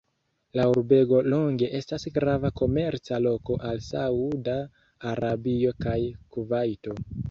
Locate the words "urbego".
0.69-1.19